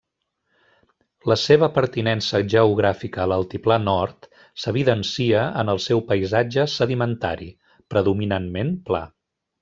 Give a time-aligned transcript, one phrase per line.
[1.31, 4.25] La seva pertinença geogràfica a l'Altiplà Nord
[4.63, 7.51] s'evidencia en el seu paisatge sedimentari,
[7.95, 9.03] predominantment pla.